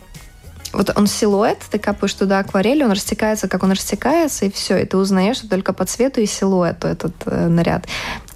[0.73, 4.85] вот он силуэт, ты капаешь туда акварель, он растекается, как он растекается, и все, и
[4.85, 7.85] ты узнаешь, только по цвету и силуэту этот э, наряд.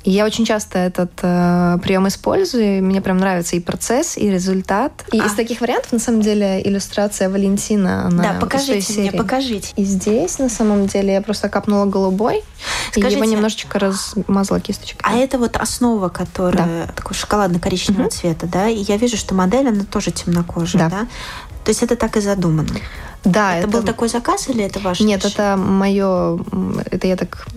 [0.05, 5.03] И я очень часто этот э, прием использую, мне прям нравится и процесс, и результат.
[5.11, 5.25] И а.
[5.25, 9.73] из таких вариантов, на самом деле, иллюстрация Валентина, она Да, покажите мне, покажите.
[9.75, 12.43] И здесь, на самом деле, я просто капнула голубой,
[12.91, 15.01] Скажите, и его немножечко размазала кисточкой.
[15.01, 16.93] А это вот основа, которая да.
[16.93, 18.11] такой шоколадно-коричневого угу.
[18.11, 18.69] цвета, да?
[18.69, 20.89] И я вижу, что модель, она тоже темнокожая, да?
[20.89, 21.07] да?
[21.63, 22.69] То есть это так и задумано?
[23.23, 23.55] Да.
[23.55, 24.99] Это, это был такой заказ или это ваш?
[24.99, 25.33] Нет, решение?
[25.33, 26.39] это мое...
[26.91, 27.47] Это я так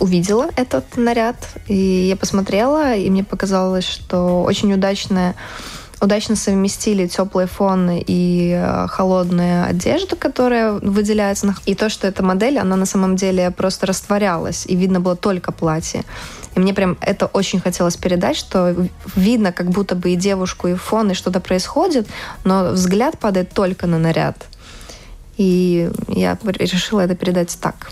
[0.00, 5.34] увидела этот наряд, и я посмотрела, и мне показалось, что очень удачная
[6.00, 11.54] удачно совместили теплые фоны и э, холодную одежду, которая выделяется.
[11.64, 15.52] И то, что эта модель, она на самом деле просто растворялась, и видно было только
[15.52, 16.04] платье.
[16.54, 18.74] И мне прям это очень хотелось передать, что
[19.14, 22.06] видно как будто бы и девушку, и фон, и что-то происходит,
[22.44, 24.46] но взгляд падает только на наряд.
[25.36, 27.90] И я решила это передать так.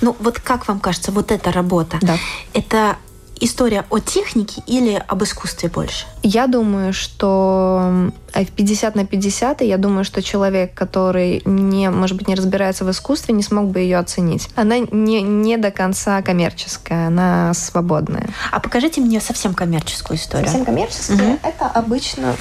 [0.00, 2.16] Ну, вот как вам кажется, вот эта работа, да.
[2.52, 2.96] это
[3.40, 6.06] история о технике или об искусстве больше?
[6.22, 12.28] Я думаю, что в 50 на 50, я думаю, что человек, который не, может быть,
[12.28, 14.48] не разбирается в искусстве, не смог бы ее оценить.
[14.56, 18.28] Она не, не до конца коммерческая, она свободная.
[18.50, 20.46] А покажите мне совсем коммерческую историю.
[20.46, 21.34] Совсем коммерческая?
[21.34, 21.38] Угу.
[21.42, 22.36] Это обычно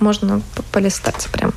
[0.00, 1.52] можно полистать прям.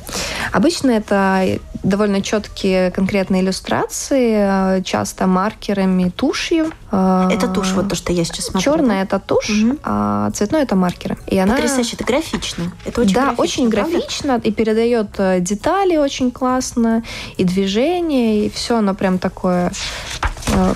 [0.52, 6.70] Обычно это довольно четкие конкретные иллюстрации, часто маркерами, тушью.
[6.90, 8.72] А, это тушь, вот то, что я сейчас смотрю.
[8.72, 9.78] Черная это тушь, угу.
[9.82, 11.18] а цветной это маркеры.
[11.26, 11.54] И она...
[11.54, 12.72] Потрясающе, это графично.
[12.84, 14.48] Это очень да, графично, очень графично правда?
[14.48, 17.02] и передает э, детали очень классно,
[17.36, 19.72] и движение, и все оно прям такое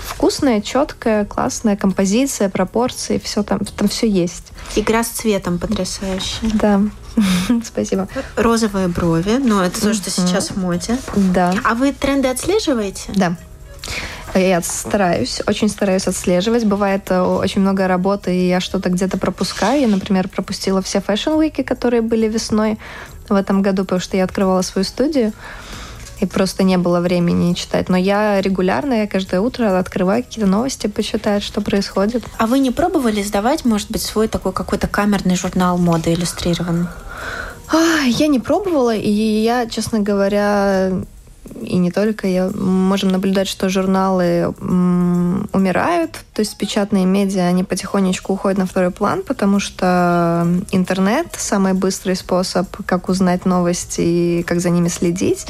[0.04, 4.52] вкусная, четкая, классная композиция, пропорции, все там, там все есть.
[4.76, 6.50] Игра с цветом потрясающая.
[6.54, 6.82] Да.
[7.64, 8.08] Спасибо.
[8.36, 10.98] Розовые брови, но это то, что сейчас в моде.
[11.14, 11.54] Да.
[11.64, 13.12] А вы тренды отслеживаете?
[13.14, 13.36] Да.
[14.34, 16.64] Я стараюсь, очень стараюсь отслеживать.
[16.64, 19.80] Бывает э, очень много работы, и я что-то где-то пропускаю.
[19.80, 22.78] Я, например, пропустила все фэшн-уики, которые были весной
[23.28, 25.32] в этом году, потому что я открывала свою студию
[26.20, 27.88] и просто не было времени читать.
[27.88, 32.24] Но я регулярно, я каждое утро открываю какие-то новости, почитать, что происходит.
[32.38, 36.86] А вы не пробовали сдавать, может быть, свой такой какой-то камерный журнал моды иллюстрированный?
[38.06, 40.90] Я не пробовала, и я, честно говоря,
[41.60, 47.64] и не только, я, можем наблюдать, что журналы м, умирают, то есть печатные медиа, они
[47.64, 54.42] потихонечку уходят на второй план, потому что интернет– самый быстрый способ, как узнать новости и
[54.44, 55.46] как за ними следить.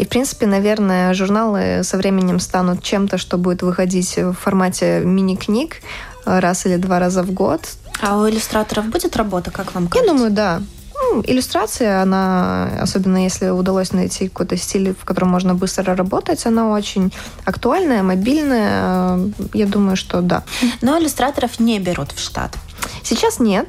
[0.00, 5.82] И, в принципе, наверное, журналы со временем станут чем-то, что будет выходить в формате мини-книг
[6.24, 7.68] раз или два раза в год.
[8.00, 10.10] А у иллюстраторов будет работа, как вам кажется?
[10.10, 10.62] Я думаю, да.
[10.94, 16.70] Ну, иллюстрация, она, особенно если удалось найти какой-то стиль, в котором можно быстро работать, она
[16.70, 17.12] очень
[17.44, 19.20] актуальная, мобильная.
[19.52, 20.44] Я думаю, что да.
[20.80, 22.56] Но иллюстраторов не берут в штат.
[23.02, 23.68] Сейчас нет.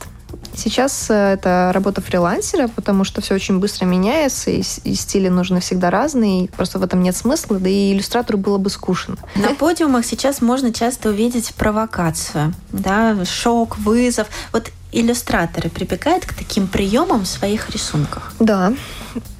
[0.55, 5.59] Сейчас э, это работа фрилансера, потому что все очень быстро меняется, и, и стили нужны
[5.59, 9.17] всегда разные, и просто в этом нет смысла, да и иллюстратору было бы скучно.
[9.35, 14.27] На подиумах сейчас можно часто увидеть провокацию, да, шок, вызов.
[14.51, 18.33] Вот иллюстраторы прибегают к таким приемам в своих рисунках?
[18.39, 18.73] Да.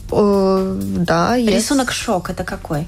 [0.09, 1.37] О, да.
[1.37, 1.99] Рисунок есть.
[1.99, 2.87] шок это какой?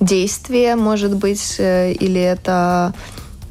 [0.00, 2.92] Действие, может быть, э, или это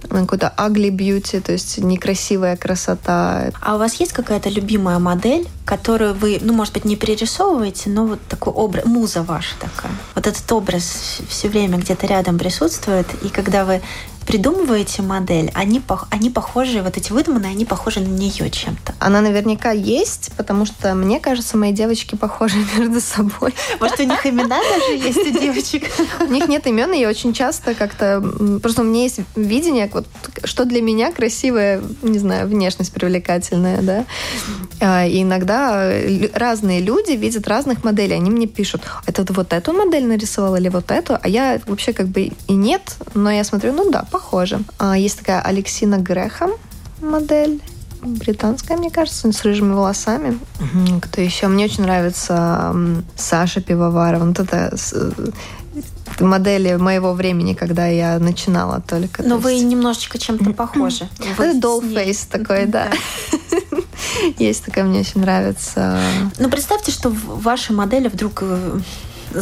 [0.08, 3.52] какой-то ugly beauty, то есть некрасивая красота.
[3.62, 8.06] А у вас есть какая-то любимая модель, которую вы, ну, может быть, не перерисовываете, но
[8.06, 9.92] вот такой образ, муза ваша такая.
[10.14, 13.82] Вот этот образ все время где-то рядом присутствует, и когда вы
[14.26, 18.96] придумываете модель, они, они похожи, вот эти выдуманные, они похожи на нее чем-то.
[19.00, 23.54] Она наверняка есть, потому что, мне кажется, мои девочки похожи между собой.
[23.80, 25.84] Может, у них имена даже есть у девочек?
[26.20, 28.22] У них нет имен, и я очень часто как-то...
[28.62, 30.08] Просто у меня есть видение, вот,
[30.44, 34.06] что для меня красивая, не знаю, внешность привлекательная, да.
[34.80, 35.92] А, и иногда
[36.34, 38.16] разные люди видят разных моделей.
[38.16, 41.18] Они мне пишут, это вот эту модель нарисовала или вот эту?
[41.22, 44.62] А я вообще как бы и нет, но я смотрю, ну да, похоже.
[44.80, 46.52] А, есть такая Алексина Грехом
[47.02, 47.60] модель
[48.02, 50.40] британская, мне кажется, с рыжими волосами.
[50.60, 51.02] Угу.
[51.02, 51.48] Кто еще?
[51.48, 52.74] Мне очень нравится
[53.18, 54.26] Саша Пивоварова.
[54.26, 54.74] Вот это
[56.22, 59.22] модели моего времени, когда я начинала только.
[59.22, 59.66] Но вы есть...
[59.66, 61.10] немножечко чем-то похожи.
[61.20, 62.90] Это dollface такой, да.
[64.40, 66.00] Есть такая, мне очень нравится.
[66.40, 68.80] Ну, представьте, что ваши модели вдруг э,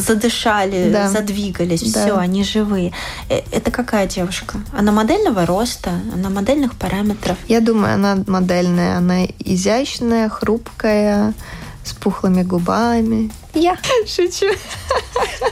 [0.00, 1.08] задышали, да.
[1.08, 2.04] задвигались, да.
[2.04, 2.92] все, они живые.
[3.28, 4.58] Э, это какая девушка?
[4.72, 7.36] Она модельного роста, она модельных параметров?
[7.48, 11.34] Я думаю, она модельная, она изящная, хрупкая,
[11.84, 13.30] с пухлыми губами.
[13.54, 13.76] Я
[14.06, 14.46] шучу.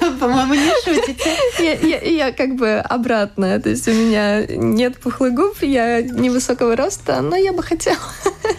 [0.20, 1.36] По-моему, не шутите.
[1.58, 3.60] Я, я, я как бы обратная.
[3.60, 7.98] То есть у меня нет пухлых губ, я невысокого роста, но я бы хотела.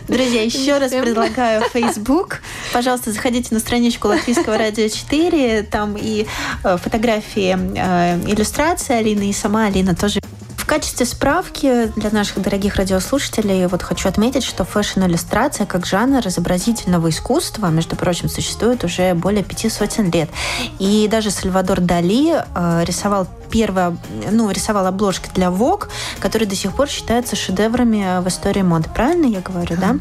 [0.08, 2.42] Друзья, еще раз предлагаю Facebook.
[2.72, 5.64] Пожалуйста, заходите на страничку Латвийского радио 4.
[5.64, 6.26] Там и
[6.64, 10.20] э, фотографии, э, иллюстрации Алины, и сама Алина тоже
[10.64, 17.10] в качестве справки для наших дорогих радиослушателей вот хочу отметить, что фэшн-иллюстрация как жанр изобразительного
[17.10, 20.30] искусства, между прочим, существует уже более пяти сотен лет.
[20.80, 23.96] И даже Сальвадор Дали э, рисовал первая,
[24.32, 25.88] ну, рисовал обложки для Vogue,
[26.20, 28.90] которые до сих пор считаются шедеврами в истории моды.
[28.92, 29.98] Правильно я говорю, да?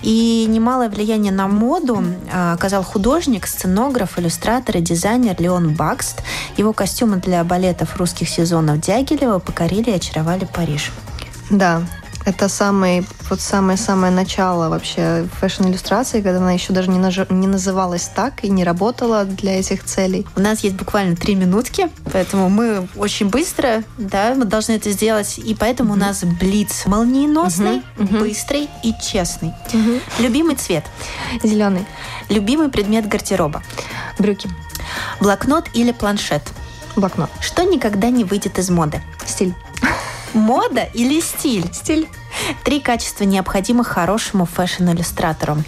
[0.00, 2.02] И немалое влияние на моду
[2.32, 6.22] а, оказал художник, сценограф, иллюстратор и дизайнер Леон Бакст.
[6.56, 10.90] Его костюмы для балетов русских сезонов Дягилева покорили и очаровали Париж.
[11.50, 11.82] Да,
[12.24, 17.20] это самый, вот самое-самое начало вообще фэшн-иллюстрации, когда она еще даже не, наж...
[17.28, 20.26] не называлась так и не работала для этих целей.
[20.36, 25.38] У нас есть буквально три минутки, поэтому мы очень быстро, да, мы должны это сделать,
[25.38, 25.96] и поэтому mm-hmm.
[25.96, 28.18] у нас блиц молниеносный, mm-hmm.
[28.18, 29.52] быстрый и честный.
[29.72, 30.00] Mm-hmm.
[30.20, 30.84] Любимый цвет?
[31.42, 31.86] Зеленый.
[32.28, 33.62] Любимый предмет гардероба?
[34.18, 34.48] Брюки.
[35.20, 36.42] Блокнот или планшет?
[36.96, 37.30] Блокнот.
[37.40, 39.02] Что никогда не выйдет из моды?
[39.26, 39.54] Стиль.
[40.34, 41.66] Мода или стиль?
[41.72, 42.08] Стиль.
[42.64, 45.58] Три качества необходимых хорошему fashion-иллюстратору.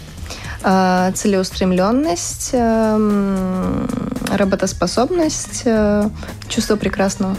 [0.63, 3.87] А, целеустремленность, эм,
[4.29, 6.09] работоспособность, э,
[6.49, 7.37] чувство прекрасного.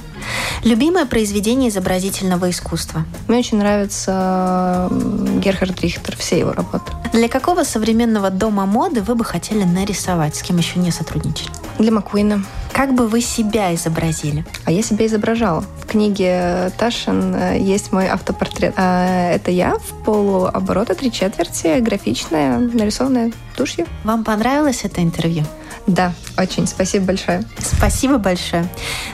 [0.64, 3.04] Любимое произведение изобразительного искусства?
[3.26, 4.88] Мне очень нравится
[5.36, 6.92] Герхард Рихтер, все его работы.
[7.12, 10.36] Для какого современного дома моды вы бы хотели нарисовать?
[10.36, 11.50] С кем еще не сотрудничали?
[11.78, 12.44] Для Маккуина.
[12.72, 14.44] Как бы вы себя изобразили?
[14.64, 15.64] А я себя изображала.
[15.82, 18.74] В книге Ташин э, есть мой автопортрет.
[18.76, 23.86] А, это я в полуоборота, три четверти, графичная, нарисованная тушью.
[24.04, 25.44] Вам понравилось это интервью?
[25.88, 26.66] Да, очень.
[26.66, 27.42] Спасибо большое.
[27.58, 28.68] Спасибо большое.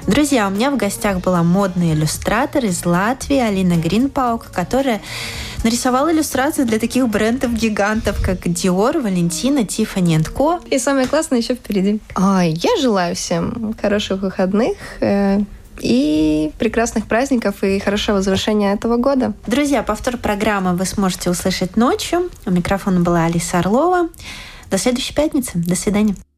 [0.09, 5.01] Друзья, у меня в гостях была модный иллюстратор из Латвии Алина Гринпаук, которая
[5.63, 10.61] нарисовала иллюстрации для таких брендов-гигантов, как Dior, Валентина, Tiffany Co.
[10.69, 12.01] И самое классное еще впереди.
[12.17, 15.43] А, я желаю всем хороших выходных, э,
[15.81, 19.33] и прекрасных праздников и хорошего завершения этого года.
[19.47, 22.31] Друзья, повтор программы вы сможете услышать ночью.
[22.47, 24.09] У микрофона была Алиса Орлова.
[24.71, 25.53] До следующей пятницы.
[25.55, 26.15] До свидания.